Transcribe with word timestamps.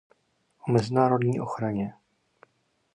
O 0.67 0.71
mezinárodní 0.71 1.39
ochraně. 1.41 1.93